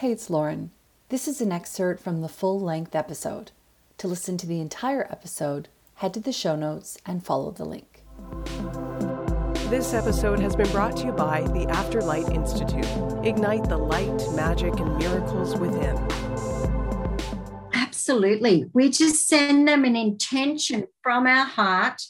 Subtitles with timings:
[0.00, 0.70] Hey, it's Lauren.
[1.10, 3.50] This is an excerpt from the full length episode.
[3.98, 8.02] To listen to the entire episode, head to the show notes and follow the link.
[9.68, 12.86] This episode has been brought to you by the Afterlight Institute.
[13.26, 15.98] Ignite the light, magic, and miracles within.
[17.74, 18.70] Absolutely.
[18.72, 22.00] We just send them an intention from our heart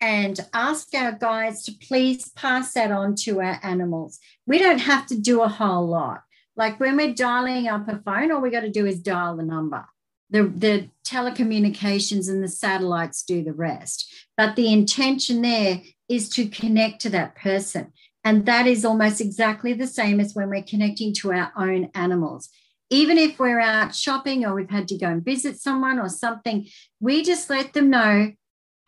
[0.00, 4.18] and ask our guides to please pass that on to our animals.
[4.48, 6.22] We don't have to do a whole lot.
[6.56, 9.42] Like when we're dialing up a phone, all we got to do is dial the
[9.42, 9.86] number.
[10.30, 14.12] The, the telecommunications and the satellites do the rest.
[14.36, 17.92] But the intention there is to connect to that person.
[18.24, 22.48] And that is almost exactly the same as when we're connecting to our own animals.
[22.90, 26.66] Even if we're out shopping or we've had to go and visit someone or something,
[27.00, 28.32] we just let them know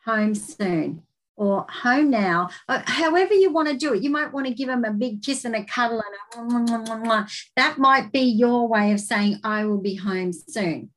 [0.04, 1.02] home soon
[1.36, 4.02] or home now, uh, however you want to do it.
[4.02, 6.02] You might want to give them a big kiss and a cuddle
[6.36, 10.90] and a that might be your way of saying, I will be home soon.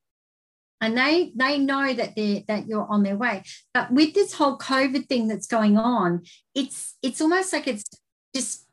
[0.81, 3.43] And they they know that they that you're on their way.
[3.73, 6.23] But with this whole COVID thing that's going on,
[6.55, 7.83] it's it's almost like it's
[8.33, 8.65] just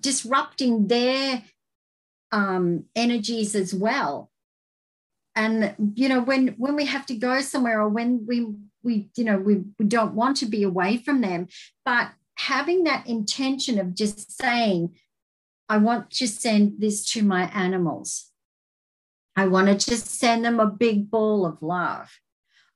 [0.00, 1.42] disrupting their
[2.30, 4.30] um, energies as well.
[5.38, 9.24] And you know, when when we have to go somewhere or when we we you
[9.24, 11.48] know we, we don't want to be away from them
[11.84, 14.94] but having that intention of just saying
[15.68, 18.26] i want to send this to my animals.
[19.36, 22.10] I want to just send them a big ball of love.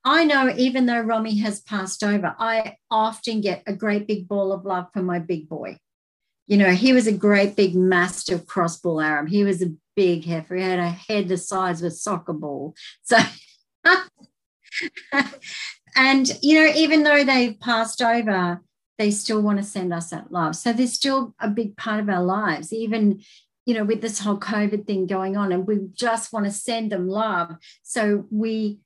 [0.04, 4.52] I know even though romy has passed over i often get a great big ball
[4.52, 5.78] of love for my big boy
[6.46, 10.24] you know he was a great big mastiff cross bull arab he was a big
[10.24, 10.56] heifer.
[10.56, 12.74] He had a head the size of a soccer ball.
[13.02, 13.18] So
[15.96, 18.60] and you know even though they've passed over
[18.98, 20.54] they still want to send us that love.
[20.54, 23.22] So they're still a big part of our lives even
[23.66, 26.92] you know with this whole covid thing going on and we just want to send
[26.92, 27.56] them love.
[27.82, 28.78] So we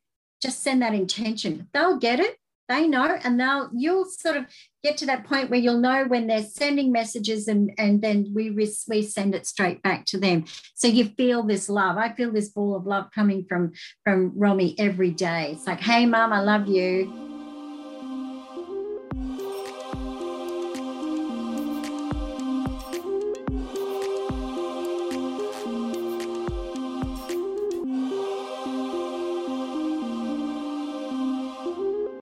[0.42, 1.68] just send that intention.
[1.72, 2.36] They'll get it
[2.68, 4.46] they know and they'll you'll sort of
[4.82, 8.50] get to that point where you'll know when they're sending messages and and then we
[8.50, 10.44] we send it straight back to them.
[10.74, 11.96] So you feel this love.
[11.96, 13.72] I feel this ball of love coming from
[14.04, 15.52] from romy every day.
[15.52, 17.25] It's like hey mom i love you